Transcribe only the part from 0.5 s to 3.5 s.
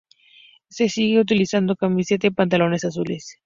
Se sigue utilizando camiseta y pantalones azules.